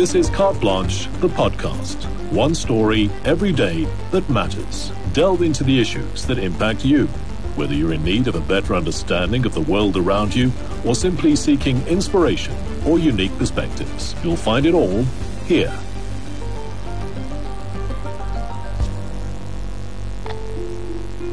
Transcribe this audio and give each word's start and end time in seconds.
This 0.00 0.14
is 0.14 0.30
Carte 0.30 0.58
Blanche, 0.58 1.08
the 1.20 1.28
podcast. 1.28 2.06
One 2.32 2.54
story 2.54 3.10
every 3.26 3.52
day 3.52 3.86
that 4.12 4.26
matters. 4.30 4.90
Delve 5.12 5.42
into 5.42 5.62
the 5.62 5.78
issues 5.78 6.24
that 6.24 6.38
impact 6.38 6.86
you. 6.86 7.06
Whether 7.54 7.74
you're 7.74 7.92
in 7.92 8.02
need 8.02 8.26
of 8.26 8.34
a 8.34 8.40
better 8.40 8.74
understanding 8.74 9.44
of 9.44 9.52
the 9.52 9.60
world 9.60 9.98
around 9.98 10.34
you 10.34 10.52
or 10.86 10.94
simply 10.94 11.36
seeking 11.36 11.86
inspiration 11.86 12.56
or 12.86 12.98
unique 12.98 13.36
perspectives, 13.36 14.14
you'll 14.24 14.36
find 14.36 14.64
it 14.64 14.72
all 14.72 15.02
here. 15.44 15.78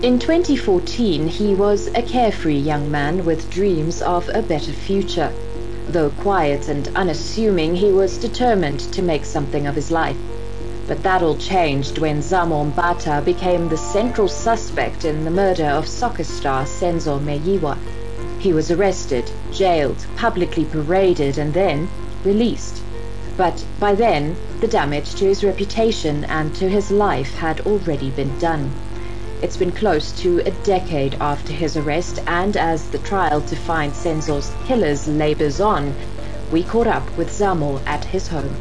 In 0.03 0.19
2014, 0.19 1.29
he 1.29 1.55
was 1.55 1.87
a 1.95 2.01
carefree 2.01 2.57
young 2.57 2.91
man 2.91 3.23
with 3.23 3.49
dreams 3.49 4.01
of 4.01 4.27
a 4.27 4.41
better 4.41 4.73
future. 4.73 5.31
Though 5.89 6.09
quiet 6.09 6.67
and 6.67 6.89
unassuming, 6.95 7.73
he 7.73 7.91
was 7.91 8.17
determined 8.17 8.81
to 8.91 9.01
make 9.01 9.23
something 9.23 9.67
of 9.67 9.75
his 9.75 9.89
life. 9.89 10.17
But 10.85 11.01
that 11.03 11.23
all 11.23 11.35
changed 11.35 11.97
when 11.97 12.19
Zamo 12.19 12.73
Mbatha 12.73 13.23
became 13.23 13.69
the 13.69 13.77
central 13.77 14.27
suspect 14.27 15.05
in 15.05 15.23
the 15.23 15.31
murder 15.31 15.65
of 15.65 15.87
soccer 15.87 16.25
star 16.25 16.65
Senzo 16.65 17.19
Meyiwa. 17.19 17.77
He 18.39 18.51
was 18.51 18.69
arrested, 18.69 19.31
jailed, 19.53 20.05
publicly 20.17 20.65
paraded, 20.65 21.37
and 21.37 21.53
then 21.53 21.87
released. 22.25 22.81
But 23.37 23.63
by 23.79 23.95
then, 23.95 24.35
the 24.59 24.67
damage 24.67 25.15
to 25.15 25.25
his 25.25 25.43
reputation 25.43 26.25
and 26.25 26.53
to 26.55 26.67
his 26.69 26.91
life 26.91 27.33
had 27.35 27.61
already 27.61 28.09
been 28.11 28.37
done. 28.39 28.71
It's 29.39 29.55
been 29.55 29.71
close 29.71 30.11
to 30.23 30.39
a 30.39 30.51
decade 30.63 31.13
after 31.21 31.53
his 31.53 31.77
arrest, 31.77 32.19
and 32.25 32.57
as 32.57 32.89
the 32.89 32.97
trial 32.97 33.39
to 33.41 33.55
find 33.55 33.93
Senzo's 33.93 34.51
killers 34.65 35.07
labors 35.07 35.61
on, 35.61 35.93
we 36.51 36.63
caught 36.63 36.87
up 36.87 37.05
with 37.17 37.29
Zamo 37.29 37.79
at 37.85 38.03
his 38.03 38.27
home. 38.27 38.55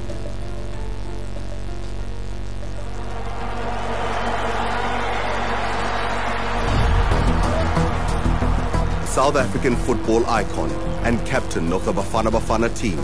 South 9.06 9.36
African 9.36 9.76
football 9.76 10.26
icon 10.26 10.70
and 11.04 11.24
captain 11.26 11.72
of 11.72 11.86
the 11.86 11.92
Bafana 11.94 12.30
Bafana 12.30 12.68
team, 12.76 12.98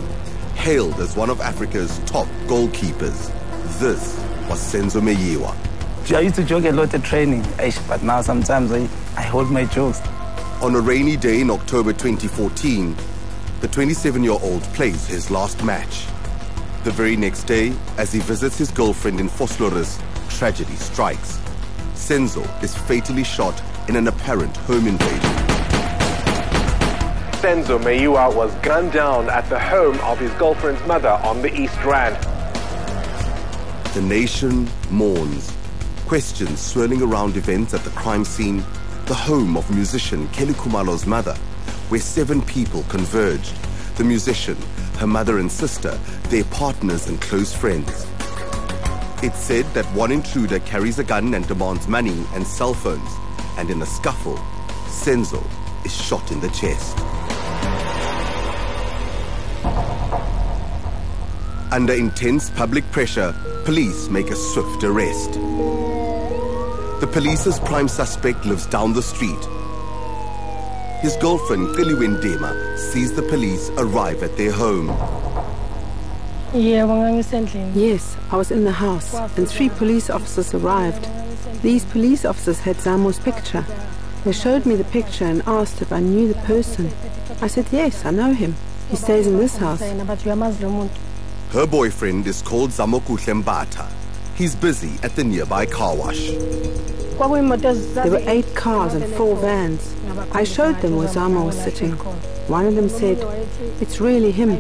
hailed 0.56 1.00
as 1.00 1.16
one 1.16 1.30
of 1.30 1.40
Africa's 1.40 1.98
top 2.00 2.26
goalkeepers. 2.46 3.32
This 3.78 4.18
was 4.46 4.60
Senzo 4.60 5.00
Meyiwa. 5.00 5.71
I 6.10 6.20
used 6.20 6.34
to 6.34 6.44
joke 6.44 6.64
a 6.64 6.72
lot 6.72 6.92
at 6.92 7.04
training, 7.04 7.46
but 7.86 8.02
now 8.02 8.20
sometimes 8.20 8.72
I, 8.72 8.80
I 9.16 9.22
hold 9.22 9.50
my 9.50 9.64
jokes. 9.64 10.00
On 10.60 10.74
a 10.74 10.80
rainy 10.80 11.16
day 11.16 11.40
in 11.40 11.48
October 11.48 11.92
2014, 11.92 12.94
the 13.60 13.68
27-year-old 13.68 14.62
plays 14.74 15.06
his 15.06 15.30
last 15.30 15.62
match. 15.64 16.06
The 16.84 16.90
very 16.90 17.16
next 17.16 17.44
day, 17.44 17.72
as 17.96 18.12
he 18.12 18.18
visits 18.18 18.58
his 18.58 18.70
girlfriend 18.70 19.20
in 19.20 19.28
Vosloorus, 19.28 20.02
tragedy 20.28 20.74
strikes. 20.74 21.38
Senzo 21.94 22.42
is 22.62 22.76
fatally 22.76 23.24
shot 23.24 23.62
in 23.88 23.96
an 23.96 24.08
apparent 24.08 24.56
home 24.58 24.88
invasion. 24.88 25.30
Senzo 27.40 27.78
Meyiwa 27.78 28.34
was 28.34 28.52
gunned 28.56 28.92
down 28.92 29.30
at 29.30 29.48
the 29.48 29.58
home 29.58 29.98
of 30.00 30.18
his 30.18 30.32
girlfriend's 30.32 30.84
mother 30.86 31.20
on 31.22 31.40
the 31.40 31.54
East 31.58 31.76
Rand. 31.84 32.16
The 33.94 34.02
nation 34.02 34.68
mourns. 34.90 35.52
Questions 36.06 36.60
swirling 36.60 37.02
around 37.02 37.36
events 37.36 37.72
at 37.72 37.82
the 37.84 37.90
crime 37.90 38.24
scene, 38.24 38.62
the 39.06 39.14
home 39.14 39.56
of 39.56 39.70
musician 39.70 40.28
Kelly 40.28 40.52
Khumalo's 40.52 41.06
mother, 41.06 41.34
where 41.88 42.00
seven 42.00 42.42
people 42.42 42.82
converged. 42.88 43.54
The 43.96 44.04
musician, 44.04 44.56
her 44.98 45.06
mother 45.06 45.38
and 45.38 45.50
sister, 45.50 45.98
their 46.28 46.44
partners 46.44 47.08
and 47.08 47.20
close 47.20 47.54
friends. 47.54 48.06
It's 49.22 49.38
said 49.38 49.64
that 49.74 49.86
one 49.94 50.12
intruder 50.12 50.58
carries 50.60 50.98
a 50.98 51.04
gun 51.04 51.34
and 51.34 51.46
demands 51.46 51.88
money 51.88 52.24
and 52.34 52.46
cell 52.46 52.74
phones, 52.74 53.10
and 53.56 53.70
in 53.70 53.80
a 53.80 53.86
scuffle, 53.86 54.36
Senzo 54.88 55.42
is 55.84 55.94
shot 55.94 56.30
in 56.30 56.40
the 56.40 56.48
chest. 56.50 56.98
Under 61.72 61.94
intense 61.94 62.50
public 62.50 62.84
pressure, 62.90 63.34
police 63.64 64.08
make 64.08 64.30
a 64.30 64.36
swift 64.36 64.84
arrest. 64.84 65.38
The 67.02 67.08
police's 67.08 67.58
prime 67.58 67.88
suspect 67.88 68.44
lives 68.46 68.64
down 68.64 68.92
the 68.92 69.02
street. 69.02 69.44
His 71.00 71.16
girlfriend, 71.16 71.74
Kiliwendema, 71.74 72.78
sees 72.78 73.12
the 73.12 73.22
police 73.22 73.70
arrive 73.70 74.22
at 74.22 74.36
their 74.36 74.52
home. 74.52 74.86
Yes, 76.54 78.16
I 78.30 78.36
was 78.36 78.52
in 78.52 78.62
the 78.62 78.70
house 78.70 79.14
and 79.36 79.48
three 79.48 79.68
police 79.68 80.10
officers 80.10 80.54
arrived. 80.54 81.08
These 81.60 81.84
police 81.86 82.24
officers 82.24 82.60
had 82.60 82.76
Zamo's 82.76 83.18
picture. 83.18 83.66
They 84.22 84.30
showed 84.30 84.64
me 84.64 84.76
the 84.76 84.84
picture 84.84 85.24
and 85.24 85.42
asked 85.44 85.82
if 85.82 85.92
I 85.92 85.98
knew 85.98 86.28
the 86.32 86.40
person. 86.42 86.88
I 87.40 87.48
said, 87.48 87.66
yes, 87.72 88.04
I 88.04 88.12
know 88.12 88.32
him. 88.32 88.54
He 88.90 88.94
stays 88.94 89.26
in 89.26 89.38
this 89.38 89.56
house. 89.56 89.80
Her 91.50 91.66
boyfriend 91.66 92.28
is 92.28 92.42
called 92.42 92.70
Zamokuhle 92.70 93.42
Mbatha. 93.42 94.01
He's 94.42 94.56
busy 94.56 94.98
at 95.04 95.14
the 95.14 95.22
nearby 95.22 95.66
car 95.66 95.94
wash. 95.94 96.30
There 96.30 98.10
were 98.10 98.24
eight 98.26 98.56
cars 98.56 98.92
and 98.92 99.04
four 99.14 99.36
vans. 99.36 99.94
I 100.32 100.42
showed 100.42 100.80
them 100.80 100.96
where 100.96 101.06
Zamo 101.06 101.46
was 101.46 101.56
sitting. 101.56 101.92
One 102.48 102.66
of 102.66 102.74
them 102.74 102.88
said, 102.88 103.18
It's 103.80 104.00
really 104.00 104.32
him. 104.32 104.50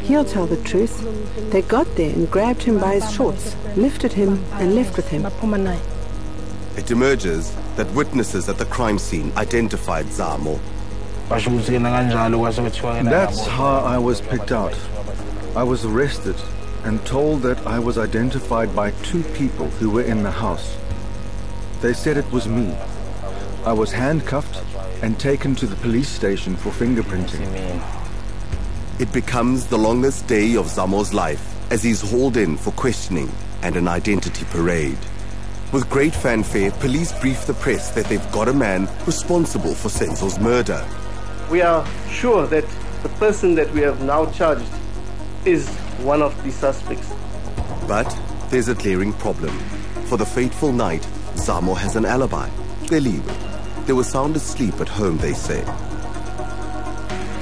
He'll 0.00 0.24
tell 0.24 0.46
the 0.46 0.56
truth. 0.62 1.04
They 1.50 1.60
got 1.60 1.94
there 1.96 2.10
and 2.10 2.30
grabbed 2.30 2.62
him 2.62 2.78
by 2.80 2.94
his 2.94 3.12
shorts, 3.12 3.54
lifted 3.76 4.14
him, 4.14 4.42
and 4.52 4.74
left 4.74 4.96
with 4.96 5.10
him. 5.10 5.26
It 6.78 6.90
emerges 6.90 7.54
that 7.76 7.92
witnesses 7.92 8.48
at 8.48 8.56
the 8.56 8.64
crime 8.64 8.98
scene 8.98 9.30
identified 9.36 10.06
Zamo. 10.06 10.58
That's 13.04 13.46
how 13.46 13.76
I 13.80 13.98
was 13.98 14.22
picked 14.22 14.52
out. 14.52 14.74
I 15.54 15.64
was 15.64 15.84
arrested 15.84 16.36
and 16.84 17.04
told 17.04 17.42
that 17.42 17.58
I 17.66 17.78
was 17.78 17.98
identified 17.98 18.74
by 18.74 18.90
two 19.02 19.22
people 19.34 19.68
who 19.68 19.90
were 19.90 20.02
in 20.02 20.22
the 20.22 20.30
house. 20.30 20.76
They 21.80 21.92
said 21.92 22.16
it 22.16 22.30
was 22.32 22.48
me. 22.48 22.74
I 23.64 23.72
was 23.72 23.92
handcuffed 23.92 24.62
and 25.02 25.18
taken 25.18 25.54
to 25.56 25.66
the 25.66 25.76
police 25.76 26.08
station 26.08 26.56
for 26.56 26.70
fingerprinting. 26.70 27.82
It 28.98 29.12
becomes 29.12 29.66
the 29.66 29.78
longest 29.78 30.26
day 30.26 30.56
of 30.56 30.66
Zamo's 30.66 31.14
life 31.14 31.54
as 31.70 31.82
he's 31.82 32.00
hauled 32.00 32.36
in 32.36 32.56
for 32.56 32.72
questioning 32.72 33.30
and 33.62 33.76
an 33.76 33.88
identity 33.88 34.44
parade. 34.46 34.98
With 35.72 35.88
great 35.90 36.14
fanfare, 36.14 36.70
police 36.72 37.12
brief 37.20 37.46
the 37.46 37.54
press 37.54 37.90
that 37.90 38.06
they've 38.06 38.32
got 38.32 38.48
a 38.48 38.52
man 38.52 38.88
responsible 39.06 39.74
for 39.74 39.88
Senzo's 39.88 40.38
murder. 40.38 40.86
We 41.50 41.60
are 41.62 41.86
sure 42.10 42.46
that 42.46 42.64
the 43.02 43.08
person 43.10 43.54
that 43.56 43.70
we 43.72 43.82
have 43.82 44.02
now 44.02 44.26
charged 44.32 44.64
is 45.44 45.68
one 45.98 46.22
of 46.22 46.42
the 46.44 46.50
suspects. 46.52 47.12
But 47.86 48.08
there's 48.50 48.68
a 48.68 48.74
glaring 48.74 49.12
problem. 49.14 49.56
For 50.06 50.16
the 50.16 50.26
fateful 50.26 50.72
night, 50.72 51.02
Zamo 51.34 51.76
has 51.76 51.96
an 51.96 52.04
alibi. 52.04 52.48
Keliwe. 52.84 53.86
They 53.86 53.92
were 53.92 54.04
sound 54.04 54.36
asleep 54.36 54.80
at 54.80 54.88
home, 54.88 55.18
they 55.18 55.32
say. 55.32 55.60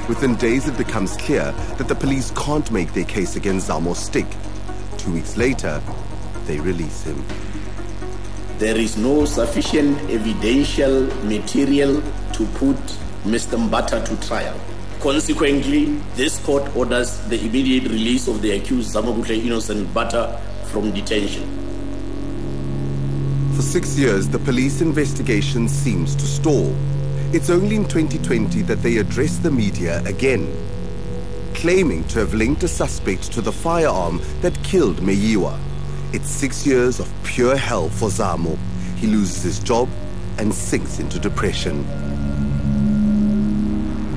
Within 0.08 0.36
days, 0.36 0.68
it 0.68 0.78
becomes 0.78 1.16
clear 1.16 1.52
that 1.78 1.88
the 1.88 1.94
police 1.94 2.30
can't 2.32 2.70
make 2.70 2.92
their 2.92 3.04
case 3.04 3.36
against 3.36 3.68
Zamo 3.68 3.94
stick. 3.94 4.26
Two 4.98 5.12
weeks 5.12 5.36
later, 5.36 5.82
they 6.46 6.60
release 6.60 7.02
him. 7.02 7.24
There 8.58 8.76
is 8.76 8.96
no 8.96 9.24
sufficient 9.24 9.98
evidential 10.10 11.02
material 11.24 12.00
to 12.32 12.46
put 12.54 12.76
Mr. 13.24 13.58
Mbatha 13.58 14.04
to 14.06 14.26
trial. 14.26 14.58
Consequently, 15.06 15.84
this 16.16 16.36
court 16.40 16.74
orders 16.74 17.16
the 17.28 17.40
immediate 17.40 17.84
release 17.84 18.26
of 18.26 18.42
the 18.42 18.50
accused 18.50 18.92
Zamokuhle 18.92 19.40
Innocent 19.46 19.86
Mbatha 19.94 20.36
from 20.64 20.90
detention. 20.90 21.44
For 23.54 23.62
six 23.62 23.96
years, 23.96 24.28
the 24.28 24.40
police 24.40 24.80
investigation 24.80 25.68
seems 25.68 26.16
to 26.16 26.22
stall. 26.22 26.74
It's 27.32 27.50
only 27.50 27.76
in 27.76 27.84
2020 27.84 28.62
that 28.62 28.82
they 28.82 28.96
address 28.96 29.36
the 29.36 29.50
media 29.52 30.02
again, 30.06 30.52
claiming 31.54 32.02
to 32.08 32.18
have 32.18 32.34
linked 32.34 32.64
a 32.64 32.68
suspect 32.68 33.30
to 33.30 33.40
the 33.40 33.52
firearm 33.52 34.20
that 34.40 34.60
killed 34.64 34.96
Meyiwa. 34.96 35.56
It's 36.12 36.28
six 36.28 36.66
years 36.66 36.98
of 36.98 37.08
pure 37.22 37.54
hell 37.54 37.90
for 37.90 38.08
Zamo. 38.08 38.58
He 38.96 39.06
loses 39.06 39.40
his 39.44 39.60
job 39.60 39.88
and 40.38 40.52
sinks 40.52 40.98
into 40.98 41.20
depression. 41.20 41.86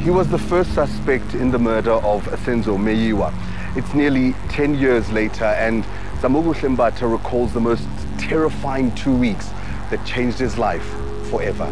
He 0.01 0.10
was 0.10 0.30
the 0.30 0.38
first 0.38 0.74
suspect 0.74 1.34
in 1.34 1.51
the 1.51 1.60
murder 1.60 1.92
of 1.92 2.24
Senzo 2.46 2.78
Meyiwa. 2.78 3.34
It's 3.75 3.94
nearly 3.94 4.34
10 4.48 4.75
years 4.75 5.12
later, 5.12 5.44
and 5.44 5.84
Zamokuhle 6.22 6.75
Mbatha 6.75 7.12
recalls 7.12 7.51
the 7.54 7.60
most 7.60 7.84
terrifying 8.18 8.96
two 8.96 9.13
weeks 9.13 9.50
that 9.90 10.04
changed 10.06 10.40
his 10.40 10.57
life 10.57 10.86
forever. 11.30 11.66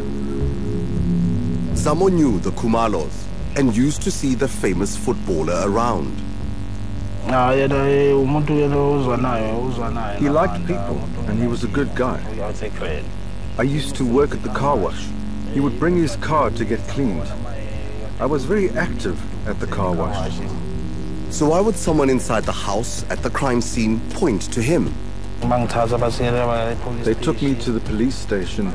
Zamo 1.74 2.12
knew 2.12 2.40
the 2.40 2.52
Khumalos 2.52 3.24
and 3.56 3.76
used 3.76 4.02
to 4.02 4.12
see 4.12 4.36
the 4.36 4.48
famous 4.48 4.98
footballer 4.98 5.64
around. 5.66 6.14
He 10.20 10.30
liked 10.30 10.68
people 10.68 11.00
and 11.28 11.40
he 11.40 11.48
was 11.48 11.64
a 11.64 11.68
good 11.68 11.96
guy. 11.96 12.22
I 13.58 13.64
used 13.64 13.96
to 13.96 14.06
work 14.06 14.32
at 14.32 14.44
the 14.44 14.50
car 14.50 14.76
wash. 14.76 15.08
He 15.54 15.62
would 15.62 15.80
bring 15.80 15.96
his 15.96 16.18
car 16.18 16.50
to 16.52 16.66
get 16.66 16.80
cleaned. 16.90 17.28
I 18.20 18.26
was 18.26 18.46
very 18.46 18.72
active 18.72 19.16
at 19.48 19.60
the 19.60 19.68
car 19.68 19.94
wash. 19.94 20.40
So 21.30 21.50
why 21.50 21.62
would 21.62 21.76
someone 21.76 22.10
inside 22.10 22.46
the 22.46 22.52
house 22.52 23.06
at 23.12 23.22
the 23.22 23.30
crime 23.30 23.62
scene 23.62 24.00
point 24.10 24.42
to 24.54 24.62
him? 24.62 24.92
They 27.04 27.14
took 27.14 27.40
me 27.44 27.54
to 27.54 27.72
the 27.72 27.80
police 27.82 28.16
station. 28.16 28.74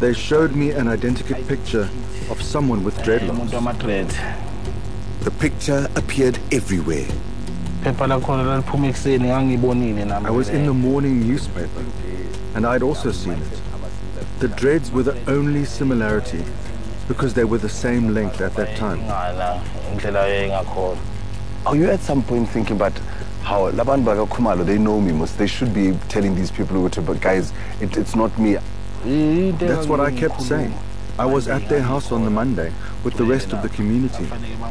They 0.00 0.14
showed 0.14 0.56
me 0.56 0.70
an 0.70 0.88
identical 0.88 1.36
picture 1.44 1.90
of 2.30 2.40
someone 2.40 2.82
with 2.82 2.96
dreadlocks. 3.00 3.50
The 5.20 5.30
picture 5.32 5.86
appeared 5.94 6.38
everywhere. 6.50 7.08
I 7.84 7.92
was 10.30 10.48
in 10.48 10.64
the 10.64 10.72
morning 10.72 11.28
newspaper, 11.28 11.84
and 12.54 12.66
I'd 12.66 12.82
also 12.82 13.12
seen 13.12 13.34
it. 13.34 13.60
The 14.38 14.48
dreads 14.48 14.90
were 14.90 15.02
the 15.02 15.18
only 15.30 15.66
similarity 15.66 16.42
because 17.10 17.34
they 17.34 17.42
were 17.42 17.58
the 17.58 17.68
same 17.68 18.14
length 18.14 18.40
at 18.40 18.54
that 18.54 18.76
time. 18.76 19.00
Are 21.66 21.74
you 21.74 21.90
at 21.90 21.98
some 21.98 22.22
point 22.22 22.48
thinking 22.48 22.76
about 22.76 22.96
how 23.42 23.66
Laban 23.70 24.04
Baga 24.04 24.26
Khumalo, 24.26 24.64
they 24.64 24.78
know 24.78 25.00
me 25.00 25.10
most, 25.10 25.36
they 25.36 25.48
should 25.48 25.74
be 25.74 25.92
telling 26.08 26.36
these 26.36 26.52
people, 26.52 26.88
but 26.88 27.20
guys, 27.20 27.52
it, 27.80 27.96
it's 27.96 28.14
not 28.14 28.38
me. 28.38 28.58
That's 29.58 29.88
what 29.88 29.98
I 29.98 30.12
kept 30.12 30.40
saying. 30.40 30.72
I 31.18 31.26
was 31.26 31.48
at 31.48 31.68
their 31.68 31.82
house 31.82 32.12
on 32.12 32.24
the 32.24 32.30
Monday 32.30 32.72
with 33.02 33.14
the 33.14 33.24
rest 33.24 33.52
of 33.52 33.62
the 33.62 33.70
community. 33.70 34.28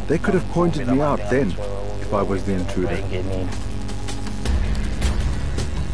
They 0.08 0.18
could 0.18 0.34
have 0.34 0.48
pointed 0.52 0.88
me 0.88 1.02
out 1.02 1.20
then 1.30 1.52
if 2.00 2.14
I 2.14 2.22
was 2.22 2.46
the 2.46 2.54
intruder. 2.54 3.04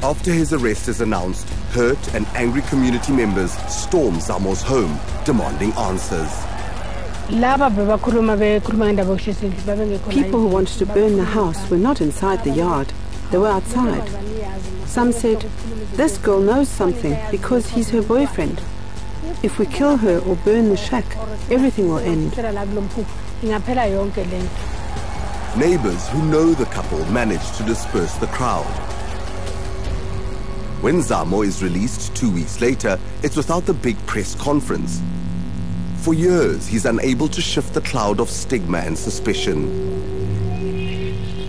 After 0.04 0.32
his 0.32 0.54
arrest 0.54 0.90
is 0.90 1.02
announced, 1.02 1.48
hurt 1.76 2.16
and 2.16 2.26
angry 2.36 2.62
community 2.62 3.12
members 3.12 3.52
storm 3.68 4.16
Zamo's 4.16 4.62
home, 4.62 4.98
demanding 5.26 5.74
answers. 5.74 6.32
People 10.10 10.40
who 10.40 10.48
wanted 10.48 10.78
to 10.78 10.86
burn 10.86 11.18
the 11.18 11.26
house 11.26 11.70
were 11.70 11.78
not 11.78 12.00
inside 12.00 12.46
the 12.46 12.52
yard, 12.52 12.94
they 13.30 13.38
were 13.38 13.50
outside. 13.50 14.08
Some 14.86 15.12
said, 15.12 15.42
This 15.96 16.18
girl 16.18 16.40
knows 16.40 16.70
something 16.70 17.18
because 17.30 17.68
he's 17.68 17.90
her 17.90 18.02
boyfriend. 18.02 18.62
If 19.44 19.60
we 19.60 19.66
kill 19.66 19.98
her 19.98 20.20
or 20.20 20.38
burn 20.38 20.70
the 20.70 20.78
shack, 20.78 21.06
everything 21.52 21.90
will 21.90 22.00
end. 22.00 22.32
Neighbors 25.58 26.08
who 26.10 26.22
know 26.32 26.54
the 26.54 26.68
couple 26.72 27.04
manage 27.12 27.52
to 27.58 27.64
disperse 27.64 28.16
the 28.16 28.28
crowd. 28.28 28.95
When 30.86 31.00
Zamo 31.00 31.44
is 31.44 31.64
released 31.64 32.16
two 32.16 32.30
weeks 32.30 32.62
later, 32.62 33.00
it's 33.24 33.36
without 33.36 33.66
the 33.66 33.74
big 33.74 33.98
press 34.06 34.36
conference. 34.36 35.02
For 36.04 36.14
years, 36.14 36.68
he's 36.68 36.86
unable 36.86 37.28
to 37.28 37.42
shift 37.42 37.74
the 37.74 37.82
cloud 37.82 38.20
of 38.20 38.30
stigma 38.30 38.78
and 38.78 38.96
suspicion. 38.96 39.66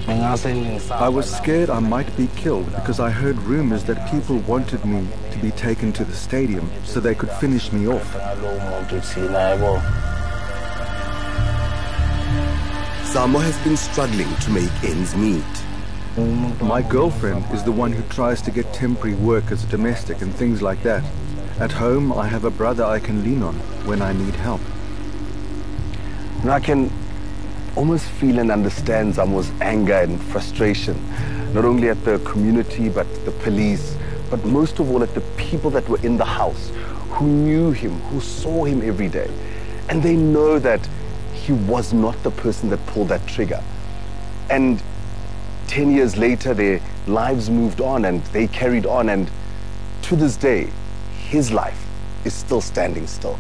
I 0.08 1.10
was 1.10 1.30
scared 1.30 1.68
I 1.68 1.80
might 1.80 2.16
be 2.16 2.28
killed 2.28 2.64
because 2.76 2.98
I 2.98 3.10
heard 3.10 3.36
rumors 3.40 3.84
that 3.84 4.10
people 4.10 4.38
wanted 4.48 4.82
me 4.86 5.06
to 5.32 5.38
be 5.40 5.50
taken 5.50 5.92
to 5.92 6.04
the 6.06 6.14
stadium 6.14 6.70
so 6.84 6.98
they 6.98 7.14
could 7.14 7.30
finish 7.32 7.70
me 7.72 7.86
off. 7.88 8.10
Zamo 13.12 13.42
has 13.42 13.58
been 13.64 13.76
struggling 13.76 14.34
to 14.36 14.50
make 14.50 14.72
ends 14.82 15.14
meet. 15.14 15.44
My 16.16 16.80
girlfriend 16.80 17.44
is 17.52 17.62
the 17.62 17.72
one 17.72 17.92
who 17.92 18.02
tries 18.04 18.40
to 18.42 18.50
get 18.50 18.72
temporary 18.72 19.14
work 19.16 19.50
as 19.50 19.64
a 19.64 19.66
domestic 19.66 20.22
and 20.22 20.34
things 20.34 20.62
like 20.62 20.82
that. 20.82 21.04
At 21.60 21.70
home, 21.70 22.10
I 22.10 22.26
have 22.26 22.44
a 22.44 22.50
brother 22.50 22.84
I 22.84 23.00
can 23.00 23.22
lean 23.22 23.42
on 23.42 23.54
when 23.84 24.00
I 24.00 24.14
need 24.14 24.34
help. 24.34 24.62
And 26.40 26.50
I 26.50 26.58
can 26.58 26.90
almost 27.76 28.06
feel 28.06 28.38
and 28.38 28.50
understand 28.50 29.12
Zamo's 29.12 29.50
anger 29.60 29.92
and 29.92 30.18
frustration, 30.18 30.96
not 31.52 31.66
only 31.66 31.90
at 31.90 32.02
the 32.06 32.18
community, 32.20 32.88
but 32.88 33.06
the 33.26 33.32
police, 33.32 33.94
but 34.30 34.42
most 34.46 34.78
of 34.78 34.90
all 34.90 35.02
at 35.02 35.12
the 35.14 35.20
people 35.36 35.68
that 35.68 35.86
were 35.86 36.00
in 36.00 36.16
the 36.16 36.24
house, 36.24 36.72
who 37.10 37.26
knew 37.26 37.72
him, 37.72 37.92
who 38.08 38.22
saw 38.22 38.64
him 38.64 38.80
every 38.80 39.08
day. 39.08 39.28
And 39.90 40.02
they 40.02 40.16
know 40.16 40.58
that 40.60 40.80
he 41.34 41.52
was 41.52 41.92
not 41.92 42.22
the 42.22 42.30
person 42.30 42.70
that 42.70 42.84
pulled 42.86 43.08
that 43.08 43.26
trigger. 43.26 43.62
And 44.48 44.82
10 45.68 45.92
years 45.92 46.16
later, 46.16 46.54
their 46.54 46.80
lives 47.06 47.50
moved 47.50 47.80
on 47.80 48.04
and 48.04 48.22
they 48.26 48.46
carried 48.46 48.86
on. 48.86 49.08
And 49.08 49.30
to 50.02 50.16
this 50.16 50.36
day, 50.36 50.70
his 51.28 51.50
life 51.50 51.86
is 52.24 52.34
still 52.34 52.60
standing 52.60 53.06
still. 53.06 53.38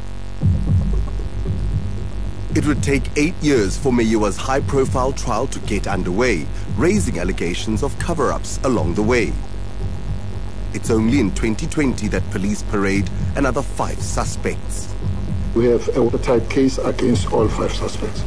It 2.54 2.66
would 2.66 2.82
take 2.82 3.10
eight 3.16 3.34
years 3.42 3.76
for 3.76 3.92
Meyiwa's 3.92 4.36
high-profile 4.36 5.12
trial 5.12 5.46
to 5.48 5.58
get 5.60 5.86
underway, 5.86 6.46
raising 6.76 7.18
allegations 7.18 7.82
of 7.82 7.98
cover-ups 7.98 8.58
along 8.64 8.94
the 8.94 9.02
way. 9.02 9.32
It's 10.72 10.90
only 10.90 11.20
in 11.20 11.30
2020 11.32 12.08
that 12.08 12.28
police 12.30 12.62
parade 12.62 13.08
another 13.36 13.62
five 13.62 13.98
suspects. 14.00 14.92
We 15.54 15.66
have 15.66 15.94
a 15.96 16.02
watertight 16.02 16.48
case 16.50 16.78
against 16.78 17.32
all 17.32 17.48
five 17.48 17.72
suspects. 17.72 18.24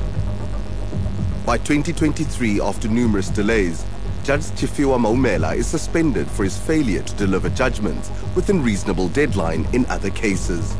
By 1.45 1.57
2023, 1.57 2.61
after 2.61 2.87
numerous 2.87 3.29
delays, 3.29 3.83
Judge 4.23 4.41
Tshifhiwa 4.41 4.99
Maumela 4.99 5.55
is 5.55 5.65
suspended 5.65 6.27
for 6.27 6.43
his 6.43 6.57
failure 6.57 7.01
to 7.01 7.15
deliver 7.15 7.49
judgments 7.49 8.11
within 8.35 8.61
reasonable 8.61 9.07
deadline 9.09 9.67
in 9.73 9.85
other 9.87 10.11
cases. 10.11 10.75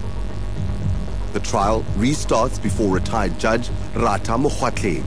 The 1.33 1.39
trial 1.39 1.83
restarts 1.95 2.61
before 2.61 2.93
retired 2.93 3.39
Judge 3.39 3.69
Ratha 3.95 4.33
Mokgoatlheng. 4.33 5.03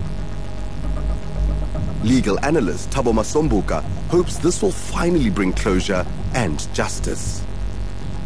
Legal 2.03 2.45
analyst 2.45 2.91
Thabo 2.91 3.13
Masombuka 3.13 3.83
hopes 4.09 4.39
this 4.39 4.63
will 4.63 4.73
finally 4.73 5.31
bring 5.31 5.53
closure 5.53 6.05
and 6.35 6.59
justice. 6.75 7.45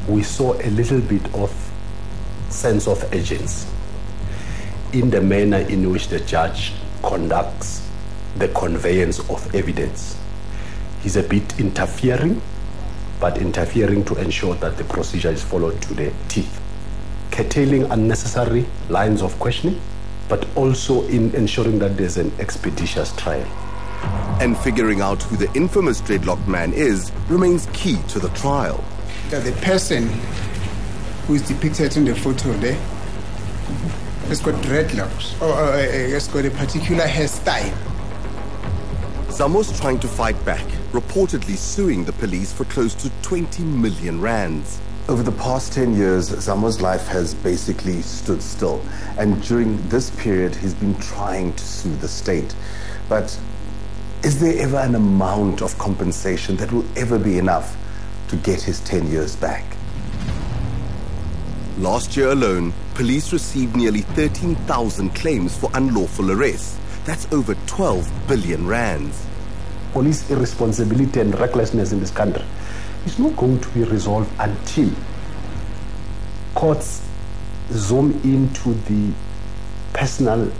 We 0.08 0.22
saw 0.22 0.54
a 0.54 0.70
little 0.70 1.00
bit 1.00 1.34
of 1.34 1.52
sense 2.48 2.88
of 2.88 3.02
urgency 3.12 3.68
in 4.94 5.10
the 5.10 5.20
manner 5.20 5.58
in 5.58 5.90
which 5.90 6.08
the 6.08 6.20
judge 6.20 6.72
conducts 7.02 7.86
the 8.38 8.48
conveyance 8.48 9.18
of 9.30 9.54
evidence. 9.54 10.18
He's 11.02 11.16
a 11.16 11.22
bit 11.22 11.58
interfering, 11.58 12.40
but 13.20 13.38
interfering 13.38 14.04
to 14.06 14.16
ensure 14.16 14.54
that 14.56 14.76
the 14.76 14.84
procedure 14.84 15.30
is 15.30 15.42
followed 15.42 15.80
to 15.82 15.94
the 15.94 16.12
teeth, 16.28 16.60
curtailing 17.30 17.84
unnecessary 17.84 18.66
lines 18.88 19.22
of 19.22 19.38
questioning, 19.38 19.80
but 20.28 20.46
also 20.56 21.06
in 21.08 21.34
ensuring 21.34 21.78
that 21.78 21.96
there's 21.96 22.16
an 22.16 22.32
expeditious 22.38 23.14
trial. 23.16 23.46
And 24.40 24.56
figuring 24.58 25.00
out 25.00 25.22
who 25.22 25.36
the 25.36 25.52
infamous 25.54 26.00
dreadlock 26.00 26.46
man 26.46 26.72
is 26.72 27.10
remains 27.28 27.66
key 27.72 27.96
to 28.08 28.18
the 28.18 28.28
trial. 28.30 28.84
That 29.30 29.44
The 29.44 29.52
person 29.62 30.08
who 31.26 31.34
is 31.34 31.42
depicted 31.42 31.96
in 31.96 32.04
the 32.04 32.14
photo 32.14 32.52
there 32.54 32.78
has 34.28 34.40
got 34.40 34.54
dreadlocks, 34.64 35.40
or 35.40 35.52
uh, 35.52 35.78
has 35.78 36.26
got 36.26 36.44
a 36.44 36.50
particular 36.50 37.04
hairstyle. 37.04 37.72
Zamo's 39.28 39.78
trying 39.78 40.00
to 40.00 40.08
fight 40.08 40.42
back, 40.44 40.64
reportedly 40.90 41.56
suing 41.56 42.04
the 42.04 42.12
police 42.12 42.52
for 42.52 42.64
close 42.64 42.92
to 42.94 43.10
20 43.22 43.62
million 43.62 44.20
rands. 44.20 44.80
Over 45.08 45.22
the 45.22 45.30
past 45.32 45.72
10 45.74 45.94
years, 45.94 46.30
Zamo's 46.30 46.80
life 46.80 47.06
has 47.06 47.34
basically 47.34 48.02
stood 48.02 48.42
still. 48.42 48.82
And 49.16 49.40
during 49.44 49.88
this 49.88 50.10
period, 50.10 50.56
he's 50.56 50.74
been 50.74 50.98
trying 50.98 51.52
to 51.52 51.64
sue 51.64 51.94
the 51.96 52.08
state. 52.08 52.52
But 53.08 53.38
is 54.24 54.40
there 54.40 54.60
ever 54.60 54.78
an 54.78 54.96
amount 54.96 55.62
of 55.62 55.78
compensation 55.78 56.56
that 56.56 56.72
will 56.72 56.86
ever 56.96 57.16
be 57.16 57.38
enough 57.38 57.76
to 58.28 58.36
get 58.36 58.60
his 58.60 58.80
10 58.80 59.06
years 59.08 59.36
back? 59.36 59.64
Last 61.78 62.16
year 62.16 62.30
alone, 62.30 62.72
police 62.96 63.30
received 63.30 63.76
nearly 63.76 64.00
13,000 64.00 65.14
claims 65.14 65.54
for 65.54 65.68
unlawful 65.74 66.32
arrests. 66.32 66.78
That's 67.04 67.30
over 67.30 67.54
12 67.66 68.10
billion 68.26 68.66
rands. 68.66 69.22
Police 69.92 70.30
irresponsibility 70.30 71.20
and 71.20 71.38
recklessness 71.38 71.92
in 71.92 72.00
this 72.00 72.10
country 72.10 72.42
is 73.04 73.18
not 73.18 73.36
going 73.36 73.60
to 73.60 73.68
be 73.68 73.84
resolved 73.84 74.32
until 74.38 74.90
courts 76.54 77.06
zoom 77.70 78.12
into 78.24 78.72
the 78.88 79.12
personal 79.92 80.50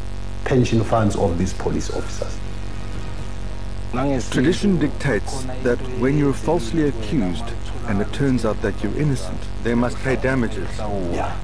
pension 0.45 0.85
funds 0.85 1.17
of 1.17 1.39
these 1.39 1.55
police 1.55 1.91
officers. 1.91 2.39
Tradition 4.29 4.79
dictates 4.79 5.45
that 5.63 5.79
when 6.01 6.19
you're 6.19 6.35
falsely 6.35 6.89
accused 6.89 7.47
and 7.87 8.03
it 8.03 8.13
turns 8.13 8.45
out 8.45 8.61
that 8.61 8.83
you're 8.83 8.95
innocent, 8.99 9.41
they 9.63 9.75
must 9.75 9.97
pay 10.01 10.17
damages. 10.17 10.69
Yeah. 10.77 11.35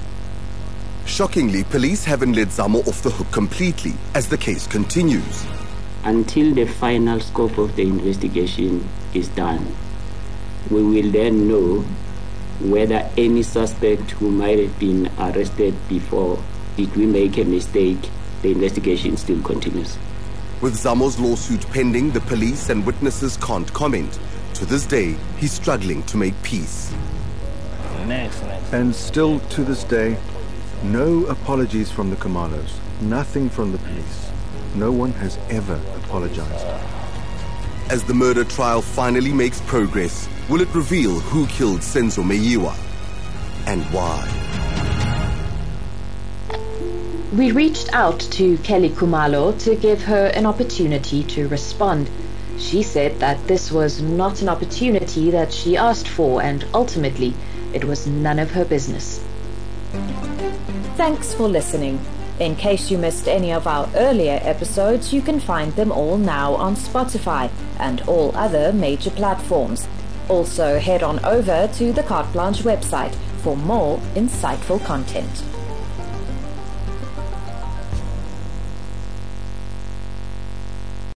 Shockingly, 1.05 1.63
police 1.65 2.03
haven't 2.05 2.33
let 2.33 2.47
Zamo 2.47 2.87
off 2.87 3.01
the 3.03 3.09
hook 3.09 3.31
completely 3.31 3.93
as 4.15 4.27
the 4.27 4.37
case 4.37 4.65
continues. 4.67 5.45
until 6.05 6.53
the 6.53 6.65
final 6.65 7.19
scope 7.19 7.57
of 7.57 7.75
the 7.77 7.83
investigation 7.83 8.85
is 9.13 9.29
done. 9.29 9.65
We 10.69 10.83
will 10.83 11.11
then 11.11 11.47
know 11.47 11.79
whether 12.59 13.09
any 13.17 13.43
suspect 13.43 14.11
who 14.11 14.29
might 14.29 14.59
have 14.59 14.77
been 14.79 15.09
arrested 15.17 15.73
before 15.87 16.41
did 16.75 16.93
we 16.95 17.05
make 17.05 17.37
a 17.37 17.43
mistake, 17.45 18.09
the 18.41 18.51
investigation 18.51 19.15
still 19.15 19.41
continues. 19.43 19.97
With 20.59 20.73
Zamo's 20.75 21.19
lawsuit 21.19 21.65
pending, 21.71 22.11
the 22.11 22.21
police 22.21 22.69
and 22.69 22.85
witnesses 22.85 23.37
can't 23.37 23.71
comment. 23.73 24.19
To 24.55 24.65
this 24.65 24.85
day, 24.85 25.15
he's 25.37 25.51
struggling 25.51 26.03
to 26.03 26.17
make 26.17 26.33
peace. 26.43 26.93
Next, 28.07 28.41
next. 28.43 28.73
And 28.73 28.93
still 28.93 29.39
to 29.39 29.63
this 29.63 29.83
day, 29.85 30.17
no 30.83 31.25
apologies 31.27 31.89
from 31.89 32.09
the 32.09 32.15
Khumalo, 32.17 32.61
nothing 33.01 33.49
from 33.49 33.71
the 33.71 33.77
police. 33.77 34.29
No 34.75 34.91
one 34.91 35.13
has 35.13 35.37
ever 35.49 35.79
apologized. 35.95 36.65
As 37.89 38.03
the 38.03 38.13
murder 38.13 38.43
trial 38.43 38.81
finally 38.81 39.31
makes 39.31 39.61
progress, 39.61 40.27
will 40.49 40.59
it 40.59 40.73
reveal 40.75 41.19
who 41.19 41.47
killed 41.47 41.79
Senzo 41.79 42.21
Meyiwa 42.21 42.75
and 43.65 43.83
why? 43.93 44.27
We 47.37 47.51
reached 47.51 47.93
out 47.93 48.19
to 48.19 48.57
Kelly 48.57 48.89
Khumalo 48.89 49.57
to 49.63 49.75
give 49.75 50.03
her 50.03 50.27
an 50.27 50.45
opportunity 50.45 51.23
to 51.23 51.47
respond. 51.47 52.09
She 52.59 52.83
said 52.83 53.19
that 53.19 53.47
this 53.47 53.71
was 53.71 54.01
not 54.01 54.41
an 54.41 54.49
opportunity 54.49 55.31
that 55.31 55.53
she 55.53 55.77
asked 55.77 56.09
for 56.09 56.41
and 56.41 56.65
ultimately 56.73 57.33
it 57.73 57.85
was 57.85 58.05
none 58.05 58.37
of 58.37 58.51
her 58.51 58.65
business. 58.65 59.23
Thanks 60.95 61.33
for 61.33 61.47
listening. 61.47 61.99
In 62.39 62.55
case 62.55 62.89
you 62.89 62.97
missed 62.97 63.27
any 63.27 63.53
of 63.53 63.67
our 63.67 63.87
earlier 63.95 64.39
episodes, 64.43 65.13
you 65.13 65.21
can 65.21 65.39
find 65.39 65.73
them 65.75 65.91
all 65.91 66.17
now 66.17 66.55
on 66.55 66.75
Spotify 66.75 67.51
and 67.79 68.01
all 68.01 68.35
other 68.35 68.73
major 68.73 69.11
platforms. 69.11 69.87
Also, 70.29 70.79
head 70.79 71.03
on 71.03 71.23
over 71.25 71.69
to 71.73 71.93
the 71.93 72.03
Carte 72.03 72.31
Blanche 72.33 72.63
website 72.63 73.13
for 73.43 73.55
more 73.55 73.97
insightful 74.15 74.83
content. 74.83 75.43